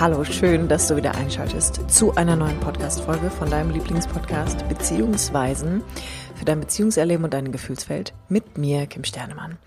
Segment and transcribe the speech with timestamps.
[0.00, 5.84] Hallo, schön, dass du wieder einschaltest zu einer neuen Podcast-Folge von deinem Lieblingspodcast Beziehungsweisen
[6.36, 9.58] für dein Beziehungserleben und deine Gefühlswelt mit mir, Kim Sternemann.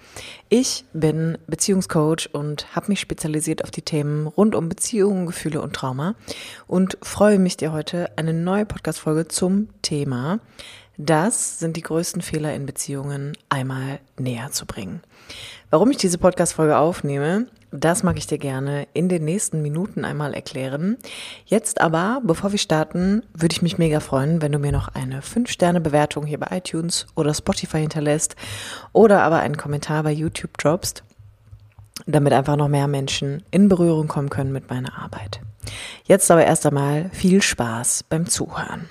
[0.49, 5.75] Ich bin Beziehungscoach und habe mich spezialisiert auf die Themen rund um Beziehungen, Gefühle und
[5.75, 6.15] Trauma
[6.65, 10.39] und freue mich dir heute eine neue Podcast-Folge zum Thema
[10.97, 15.01] das sind die größten Fehler in Beziehungen einmal näher zu bringen.
[15.69, 20.35] Warum ich diese Podcast-Folge aufnehme, das mag ich dir gerne in den nächsten Minuten einmal
[20.35, 20.97] erklären.
[21.45, 25.21] Jetzt aber, bevor wir starten, würde ich mich mega freuen, wenn du mir noch eine
[25.21, 28.35] 5-Sterne-Bewertung hier bei iTunes oder Spotify hinterlässt
[28.91, 31.03] oder aber einen Kommentar bei YouTube droppst,
[32.05, 35.41] damit einfach noch mehr Menschen in Berührung kommen können mit meiner Arbeit.
[36.05, 38.87] Jetzt aber erst einmal viel Spaß beim Zuhören.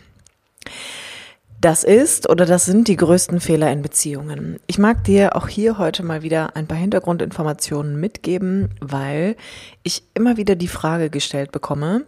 [1.62, 4.58] Das ist oder das sind die größten Fehler in Beziehungen.
[4.66, 9.36] Ich mag dir auch hier heute mal wieder ein paar Hintergrundinformationen mitgeben, weil
[9.84, 12.04] ich immer wieder die Frage gestellt bekomme,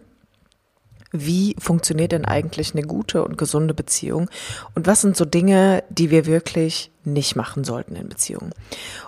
[1.13, 4.29] wie funktioniert denn eigentlich eine gute und gesunde Beziehung
[4.73, 8.51] und was sind so Dinge, die wir wirklich nicht machen sollten in Beziehungen.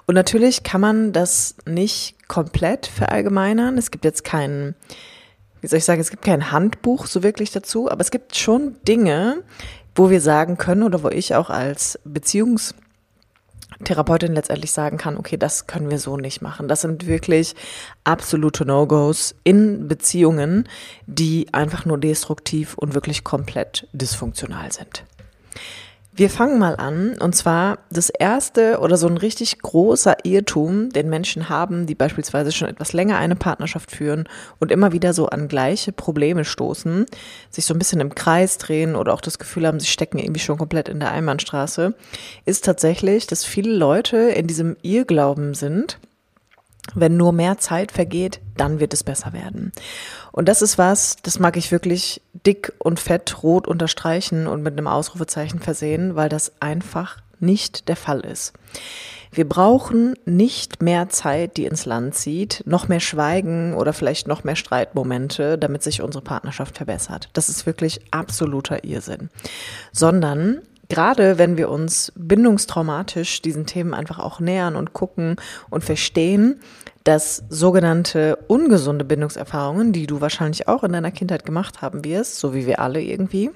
[0.05, 3.77] Und natürlich kann man das nicht komplett verallgemeinern.
[3.77, 4.75] Es gibt jetzt keinen
[5.59, 8.75] wie soll ich sagen, es gibt kein Handbuch so wirklich dazu, aber es gibt schon
[8.88, 9.44] Dinge,
[9.98, 15.67] wo wir sagen können oder wo ich auch als Beziehungstherapeutin letztendlich sagen kann, okay, das
[15.67, 16.67] können wir so nicht machen.
[16.67, 17.56] Das sind wirklich
[18.03, 20.68] absolute No-Gos in Beziehungen,
[21.08, 25.03] die einfach nur destruktiv und wirklich komplett dysfunktional sind.
[26.13, 27.16] Wir fangen mal an.
[27.19, 32.52] Und zwar das erste oder so ein richtig großer Irrtum, den Menschen haben, die beispielsweise
[32.52, 37.05] schon etwas länger eine Partnerschaft führen und immer wieder so an gleiche Probleme stoßen,
[37.52, 40.39] sich so ein bisschen im Kreis drehen oder auch das Gefühl haben, sie stecken irgendwie
[40.39, 41.94] schon komplett in der Einbahnstraße,
[42.45, 46.00] ist tatsächlich, dass viele Leute in diesem Irrglauben sind,
[46.95, 49.71] wenn nur mehr Zeit vergeht, dann wird es besser werden.
[50.31, 54.73] Und das ist was, das mag ich wirklich dick und fett rot unterstreichen und mit
[54.73, 58.53] einem Ausrufezeichen versehen, weil das einfach nicht der Fall ist.
[59.31, 64.44] Wir brauchen nicht mehr Zeit, die ins Land zieht, noch mehr Schweigen oder vielleicht noch
[64.44, 67.29] mehr Streitmomente, damit sich unsere Partnerschaft verbessert.
[67.33, 69.29] Das ist wirklich absoluter Irrsinn.
[69.91, 75.36] Sondern gerade wenn wir uns bindungstraumatisch diesen Themen einfach auch nähern und gucken
[75.70, 76.62] und verstehen,
[77.03, 82.53] dass sogenannte ungesunde Bindungserfahrungen, die du wahrscheinlich auch in deiner Kindheit gemacht haben wirst, so
[82.53, 83.52] wie wir alle irgendwie,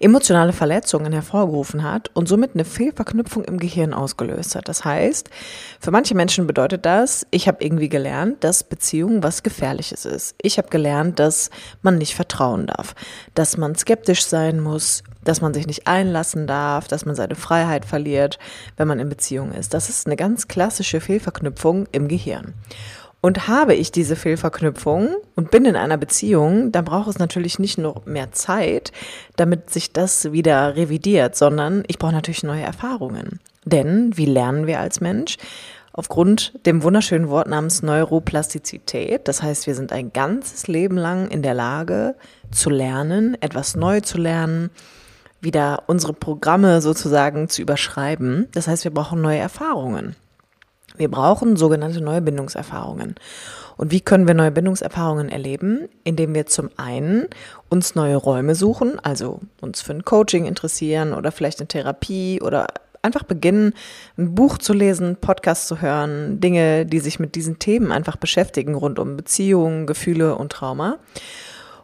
[0.00, 4.68] emotionale Verletzungen hervorgerufen hat und somit eine Fehlverknüpfung im Gehirn ausgelöst hat.
[4.68, 5.30] Das heißt,
[5.80, 10.34] für manche Menschen bedeutet das, ich habe irgendwie gelernt, dass Beziehung was Gefährliches ist.
[10.40, 11.50] Ich habe gelernt, dass
[11.82, 12.94] man nicht vertrauen darf,
[13.34, 17.84] dass man skeptisch sein muss, dass man sich nicht einlassen darf, dass man seine Freiheit
[17.84, 18.38] verliert,
[18.76, 19.74] wenn man in Beziehung ist.
[19.74, 22.54] Das ist eine ganz klassische Fehlverknüpfung im Gehirn.
[23.24, 27.78] Und habe ich diese Fehlverknüpfung und bin in einer Beziehung, dann braucht es natürlich nicht
[27.78, 28.92] nur mehr Zeit,
[29.36, 33.40] damit sich das wieder revidiert, sondern ich brauche natürlich neue Erfahrungen.
[33.64, 35.38] Denn wie lernen wir als Mensch?
[35.94, 39.26] Aufgrund dem wunderschönen Wort namens Neuroplastizität.
[39.26, 42.16] Das heißt, wir sind ein ganzes Leben lang in der Lage
[42.50, 44.68] zu lernen, etwas neu zu lernen,
[45.40, 48.48] wieder unsere Programme sozusagen zu überschreiben.
[48.52, 50.14] Das heißt, wir brauchen neue Erfahrungen.
[50.96, 53.16] Wir brauchen sogenannte neue Bindungserfahrungen.
[53.76, 55.88] Und wie können wir neue Bindungserfahrungen erleben?
[56.04, 57.26] Indem wir zum einen
[57.68, 62.68] uns neue Räume suchen, also uns für ein Coaching interessieren oder vielleicht eine Therapie oder
[63.02, 63.74] einfach beginnen,
[64.16, 68.74] ein Buch zu lesen, Podcast zu hören, Dinge, die sich mit diesen Themen einfach beschäftigen,
[68.74, 70.98] rund um Beziehungen, Gefühle und Trauma.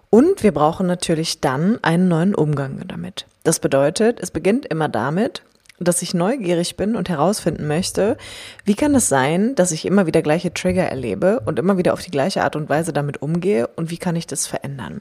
[0.09, 3.27] Und wir brauchen natürlich dann einen neuen Umgang damit.
[3.45, 5.43] Das bedeutet, es beginnt immer damit,
[5.81, 8.17] dass ich neugierig bin und herausfinden möchte,
[8.65, 12.03] wie kann es sein, dass ich immer wieder gleiche Trigger erlebe und immer wieder auf
[12.03, 15.01] die gleiche Art und Weise damit umgehe und wie kann ich das verändern.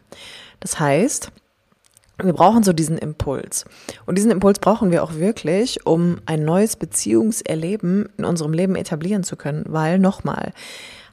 [0.59, 1.31] Das heißt,
[2.21, 3.65] wir brauchen so diesen Impuls.
[4.05, 9.23] Und diesen Impuls brauchen wir auch wirklich, um ein neues Beziehungserleben in unserem Leben etablieren
[9.23, 10.53] zu können, weil nochmal,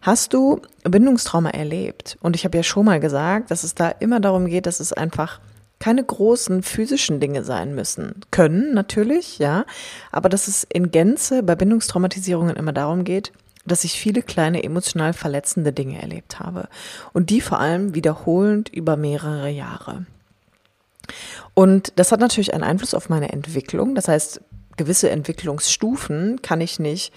[0.07, 2.17] Hast du Bindungstrauma erlebt?
[2.21, 4.93] Und ich habe ja schon mal gesagt, dass es da immer darum geht, dass es
[4.93, 5.41] einfach
[5.79, 8.21] keine großen physischen Dinge sein müssen.
[8.31, 9.65] Können natürlich, ja,
[10.11, 13.33] aber dass es in Gänze bei Bindungstraumatisierungen immer darum geht,
[13.67, 16.69] dass ich viele kleine emotional verletzende Dinge erlebt habe
[17.13, 20.07] und die vor allem wiederholend über mehrere Jahre.
[21.55, 23.95] Und das hat natürlich einen Einfluss auf meine Entwicklung.
[23.95, 24.41] Das heißt,
[24.77, 27.13] gewisse Entwicklungsstufen kann ich nicht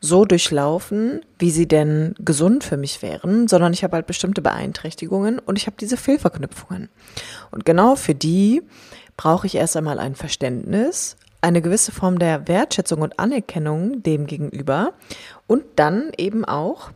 [0.00, 5.38] so durchlaufen, wie sie denn gesund für mich wären, sondern ich habe halt bestimmte Beeinträchtigungen
[5.38, 6.88] und ich habe diese Fehlverknüpfungen.
[7.50, 8.62] Und genau für die
[9.16, 14.92] brauche ich erst einmal ein Verständnis, eine gewisse Form der Wertschätzung und Anerkennung dem gegenüber
[15.46, 16.90] und dann eben auch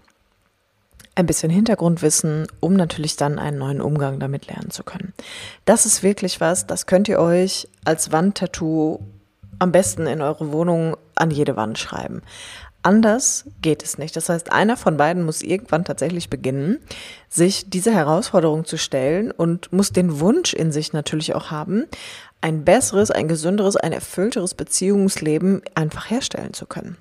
[1.15, 5.12] ein bisschen Hintergrundwissen, um natürlich dann einen neuen Umgang damit lernen zu können.
[5.65, 9.00] Das ist wirklich was, das könnt ihr euch als Wandtattoo
[9.58, 12.22] am besten in eure Wohnung an jede Wand schreiben.
[12.82, 14.14] Anders geht es nicht.
[14.14, 16.78] Das heißt, einer von beiden muss irgendwann tatsächlich beginnen,
[17.28, 21.87] sich diese Herausforderung zu stellen und muss den Wunsch in sich natürlich auch haben,
[22.40, 26.96] ein besseres, ein gesünderes, ein erfüllteres Beziehungsleben einfach herstellen zu können.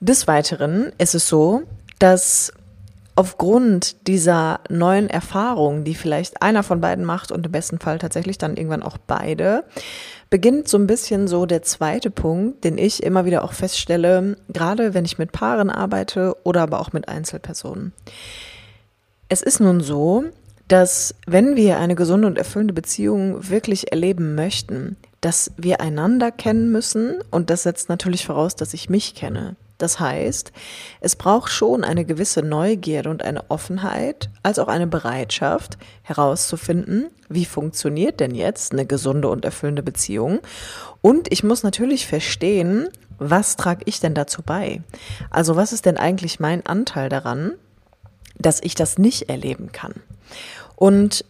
[0.00, 1.62] Des Weiteren ist es so,
[1.98, 2.52] dass
[3.14, 8.38] aufgrund dieser neuen Erfahrung, die vielleicht einer von beiden macht und im besten Fall tatsächlich
[8.38, 9.64] dann irgendwann auch beide,
[10.30, 14.94] beginnt so ein bisschen so der zweite Punkt, den ich immer wieder auch feststelle, gerade
[14.94, 17.92] wenn ich mit Paaren arbeite oder aber auch mit Einzelpersonen.
[19.28, 20.24] Es ist nun so,
[20.68, 26.72] dass wenn wir eine gesunde und erfüllende Beziehung wirklich erleben möchten, dass wir einander kennen
[26.72, 29.56] müssen und das setzt natürlich voraus, dass ich mich kenne.
[29.82, 30.52] Das heißt,
[31.00, 37.44] es braucht schon eine gewisse Neugierde und eine Offenheit, als auch eine Bereitschaft herauszufinden, wie
[37.44, 40.38] funktioniert denn jetzt eine gesunde und erfüllende Beziehung.
[41.00, 44.82] Und ich muss natürlich verstehen, was trage ich denn dazu bei?
[45.30, 47.54] Also was ist denn eigentlich mein Anteil daran,
[48.38, 49.94] dass ich das nicht erleben kann?
[50.76, 51.24] Und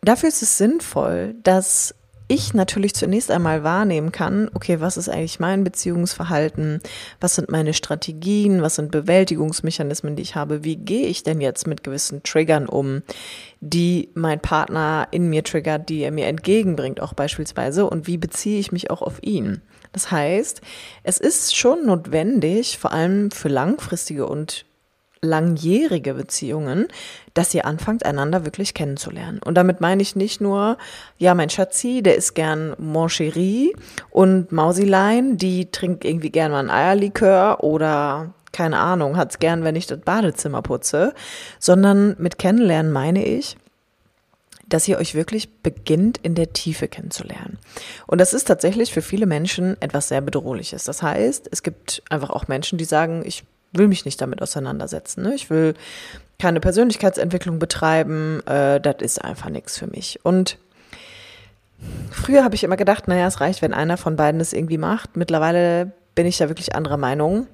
[0.00, 1.94] dafür ist es sinnvoll, dass
[2.30, 6.80] ich natürlich zunächst einmal wahrnehmen kann, okay, was ist eigentlich mein Beziehungsverhalten,
[7.20, 11.66] was sind meine Strategien, was sind Bewältigungsmechanismen, die ich habe, wie gehe ich denn jetzt
[11.66, 13.02] mit gewissen Triggern um,
[13.60, 18.60] die mein Partner in mir triggert, die er mir entgegenbringt, auch beispielsweise, und wie beziehe
[18.60, 19.60] ich mich auch auf ihn.
[19.92, 20.60] Das heißt,
[21.02, 24.66] es ist schon notwendig, vor allem für langfristige und
[25.22, 26.88] langjährige Beziehungen,
[27.34, 29.40] dass ihr anfangt, einander wirklich kennenzulernen.
[29.44, 30.78] Und damit meine ich nicht nur,
[31.18, 33.74] ja, mein Schatzi, der ist gern Mon Chéri
[34.10, 39.76] und Mausilein, die trinkt irgendwie gern mal ein Eierlikör oder keine Ahnung, hat's gern, wenn
[39.76, 41.14] ich das Badezimmer putze,
[41.58, 43.56] sondern mit Kennenlernen meine ich,
[44.68, 47.58] dass ihr euch wirklich beginnt, in der Tiefe kennenzulernen.
[48.06, 50.84] Und das ist tatsächlich für viele Menschen etwas sehr Bedrohliches.
[50.84, 55.22] Das heißt, es gibt einfach auch Menschen, die sagen, ich will mich nicht damit auseinandersetzen.
[55.22, 55.34] Ne?
[55.34, 55.74] Ich will
[56.38, 58.40] keine Persönlichkeitsentwicklung betreiben.
[58.46, 60.20] Äh, das ist einfach nichts für mich.
[60.24, 60.58] Und
[62.10, 65.16] früher habe ich immer gedacht, naja, es reicht, wenn einer von beiden das irgendwie macht.
[65.16, 67.46] Mittlerweile bin ich da wirklich anderer Meinung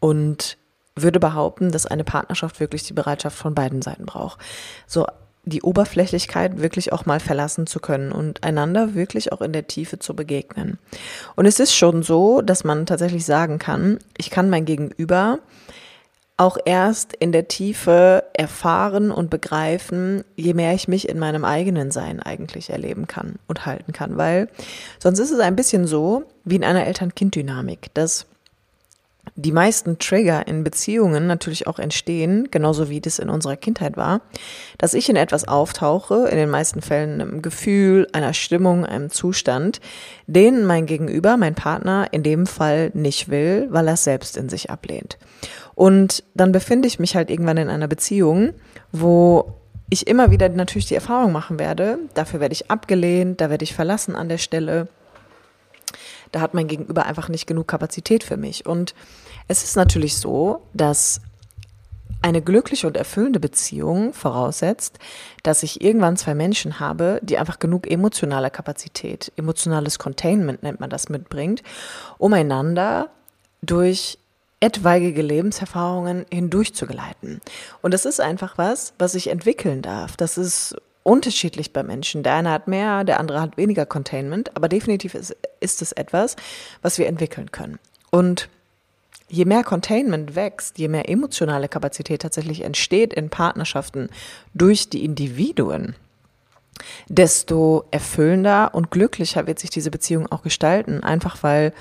[0.00, 0.58] und
[0.96, 4.40] würde behaupten, dass eine Partnerschaft wirklich die Bereitschaft von beiden Seiten braucht.
[4.86, 5.06] So
[5.46, 9.98] die Oberflächlichkeit wirklich auch mal verlassen zu können und einander wirklich auch in der Tiefe
[9.98, 10.78] zu begegnen.
[11.36, 15.38] Und es ist schon so, dass man tatsächlich sagen kann, ich kann mein Gegenüber
[16.36, 21.90] auch erst in der Tiefe erfahren und begreifen, je mehr ich mich in meinem eigenen
[21.90, 24.48] Sein eigentlich erleben kann und halten kann, weil
[24.98, 28.26] sonst ist es ein bisschen so wie in einer Eltern-Kind-Dynamik, dass
[29.36, 34.22] die meisten Trigger in Beziehungen natürlich auch entstehen, genauso wie das in unserer Kindheit war,
[34.78, 39.80] dass ich in etwas auftauche, in den meisten Fällen einem Gefühl, einer Stimmung, einem Zustand,
[40.26, 44.48] den mein Gegenüber, mein Partner in dem Fall nicht will, weil er es selbst in
[44.48, 45.18] sich ablehnt.
[45.74, 48.54] Und dann befinde ich mich halt irgendwann in einer Beziehung,
[48.90, 49.52] wo
[49.90, 53.74] ich immer wieder natürlich die Erfahrung machen werde, dafür werde ich abgelehnt, da werde ich
[53.74, 54.88] verlassen an der Stelle.
[56.32, 58.66] Da hat mein Gegenüber einfach nicht genug Kapazität für mich.
[58.66, 58.94] Und
[59.48, 61.20] es ist natürlich so, dass
[62.22, 64.98] eine glückliche und erfüllende Beziehung voraussetzt,
[65.42, 70.90] dass ich irgendwann zwei Menschen habe, die einfach genug emotionale Kapazität, emotionales Containment nennt man
[70.90, 71.62] das mitbringt,
[72.18, 73.10] um einander
[73.62, 74.18] durch
[74.60, 77.40] etwaige Lebenserfahrungen hindurch zu geleiten.
[77.82, 80.16] Und das ist einfach was, was sich entwickeln darf.
[80.16, 82.22] Das ist unterschiedlich bei Menschen.
[82.22, 86.36] Der eine hat mehr, der andere hat weniger Containment, aber definitiv ist, ist es etwas,
[86.82, 87.78] was wir entwickeln können.
[88.10, 88.48] Und
[89.28, 94.08] je mehr Containment wächst, je mehr emotionale Kapazität tatsächlich entsteht in Partnerschaften
[94.52, 95.94] durch die Individuen,
[97.08, 101.04] desto erfüllender und glücklicher wird sich diese Beziehung auch gestalten.
[101.04, 101.72] Einfach weil,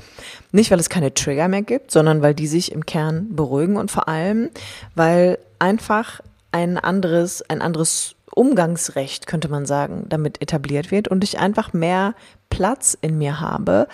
[0.52, 3.90] nicht weil es keine Trigger mehr gibt, sondern weil die sich im Kern beruhigen und
[3.90, 4.50] vor allem,
[4.94, 11.40] weil einfach ein anderes, ein anderes Umgangsrecht, könnte man sagen, damit etabliert wird und ich
[11.40, 12.14] einfach mehr
[12.50, 13.88] Platz in mir habe,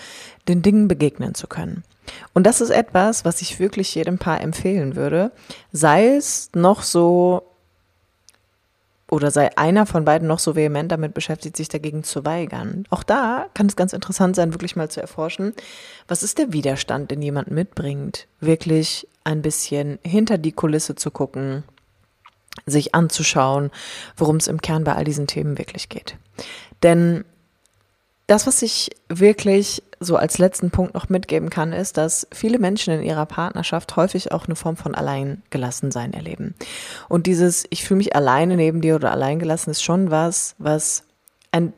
[0.48, 1.84] den Dingen begegnen zu können.
[2.34, 5.32] Und das ist etwas, was ich wirklich jedem Paar empfehlen würde,
[5.72, 7.44] sei es noch so
[9.10, 12.86] oder sei einer von beiden noch so vehement damit beschäftigt, sich dagegen zu weigern.
[12.90, 15.54] Auch da kann es ganz interessant sein, wirklich mal zu erforschen,
[16.08, 21.64] was ist der Widerstand, den jemand mitbringt, wirklich ein bisschen hinter die Kulisse zu gucken,
[22.66, 23.72] sich anzuschauen,
[24.18, 26.18] worum es im Kern bei all diesen Themen wirklich geht.
[26.84, 27.26] Denn
[28.28, 32.94] das, was ich wirklich so als letzten Punkt noch mitgeben kann, ist, dass viele Menschen
[32.94, 36.56] in ihrer Partnerschaft häufig auch eine Form von Alleingelassensein erleben.
[37.08, 41.04] Und dieses, ich fühle mich alleine neben dir oder alleingelassen, ist schon was, was
[41.52, 41.74] ein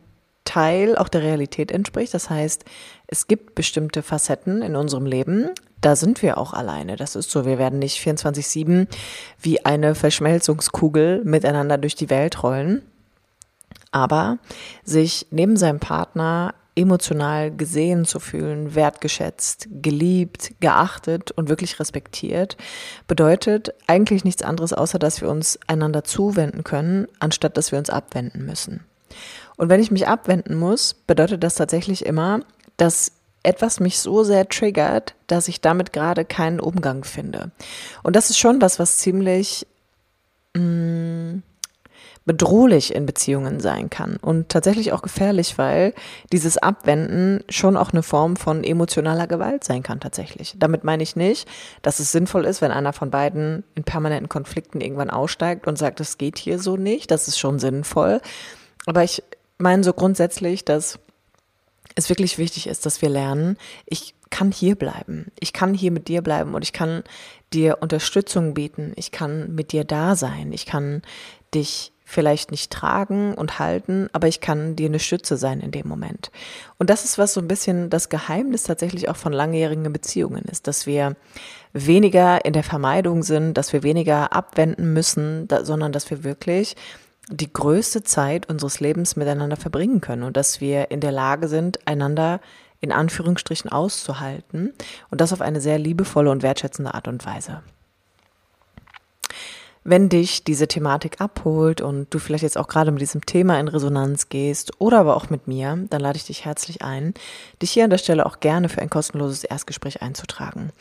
[0.45, 2.13] Teil auch der Realität entspricht.
[2.13, 2.65] Das heißt,
[3.07, 5.49] es gibt bestimmte Facetten in unserem Leben,
[5.85, 6.95] da sind wir auch alleine.
[6.95, 7.45] Das ist so.
[7.45, 8.87] Wir werden nicht 24-7
[9.39, 12.81] wie eine Verschmelzungskugel miteinander durch die Welt rollen
[13.93, 14.39] aber
[14.83, 22.57] sich neben seinem Partner emotional gesehen zu fühlen, wertgeschätzt, geliebt, geachtet und wirklich respektiert,
[23.07, 27.91] bedeutet eigentlich nichts anderes, außer dass wir uns einander zuwenden können, anstatt dass wir uns
[27.91, 28.83] abwenden müssen.
[29.55, 32.39] Und wenn ich mich abwenden muss, bedeutet das tatsächlich immer,
[32.77, 33.11] dass
[33.43, 37.51] etwas mich so sehr triggert, dass ich damit gerade keinen Umgang finde.
[38.01, 39.67] Und das ist schon was, was ziemlich
[40.55, 41.43] mh, mm,
[42.25, 45.93] bedrohlich in Beziehungen sein kann und tatsächlich auch gefährlich, weil
[46.31, 50.55] dieses Abwenden schon auch eine Form von emotionaler Gewalt sein kann tatsächlich.
[50.57, 51.47] Damit meine ich nicht,
[51.81, 55.99] dass es sinnvoll ist, wenn einer von beiden in permanenten Konflikten irgendwann aussteigt und sagt,
[55.99, 58.21] es geht hier so nicht, das ist schon sinnvoll.
[58.85, 59.21] Aber ich
[59.57, 60.99] meine so grundsätzlich, dass
[61.95, 65.31] es wirklich wichtig ist, dass wir lernen, ich kann hier bleiben.
[65.39, 67.03] Ich kann hier mit dir bleiben und ich kann
[67.53, 68.93] dir Unterstützung bieten.
[68.95, 70.51] Ich kann mit dir da sein.
[70.53, 71.03] Ich kann
[71.53, 75.87] dich vielleicht nicht tragen und halten, aber ich kann dir eine Stütze sein in dem
[75.87, 76.31] Moment.
[76.77, 80.67] Und das ist was so ein bisschen das Geheimnis tatsächlich auch von langjährigen Beziehungen ist,
[80.67, 81.15] dass wir
[81.71, 86.75] weniger in der Vermeidung sind, dass wir weniger abwenden müssen, da, sondern dass wir wirklich
[87.33, 91.87] die größte Zeit unseres Lebens miteinander verbringen können und dass wir in der Lage sind,
[91.87, 92.39] einander
[92.79, 94.73] in Anführungsstrichen auszuhalten
[95.09, 97.63] und das auf eine sehr liebevolle und wertschätzende Art und Weise.
[99.85, 103.67] Wenn dich diese Thematik abholt und du vielleicht jetzt auch gerade mit diesem Thema in
[103.67, 107.13] Resonanz gehst oder aber auch mit mir, dann lade ich dich herzlich ein,
[107.61, 110.71] dich hier an der Stelle auch gerne für ein kostenloses Erstgespräch einzutragen.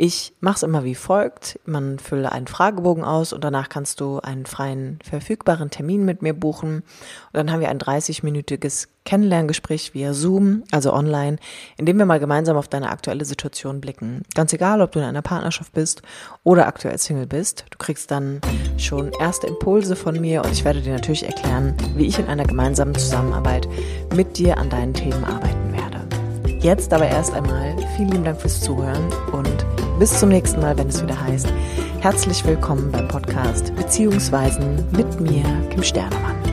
[0.00, 1.58] Ich mache es immer wie folgt.
[1.64, 6.34] Man fülle einen Fragebogen aus und danach kannst du einen freien, verfügbaren Termin mit mir
[6.34, 6.76] buchen.
[6.76, 6.84] Und
[7.32, 11.38] dann haben wir ein 30-minütiges Kennenlerngespräch via Zoom, also online,
[11.78, 14.22] in dem wir mal gemeinsam auf deine aktuelle Situation blicken.
[14.36, 16.02] Ganz egal, ob du in einer Partnerschaft bist
[16.44, 17.64] oder aktuell Single bist.
[17.70, 18.40] Du kriegst dann
[18.76, 22.44] schon erste Impulse von mir und ich werde dir natürlich erklären, wie ich in einer
[22.44, 23.66] gemeinsamen Zusammenarbeit
[24.14, 25.57] mit dir an deinen Themen arbeiten werde.
[26.60, 29.66] Jetzt aber erst einmal vielen lieben Dank fürs Zuhören und
[30.00, 31.46] bis zum nächsten Mal, wenn es wieder heißt,
[32.00, 36.47] herzlich willkommen beim Podcast Beziehungsweisen mit mir, Kim Sternemann.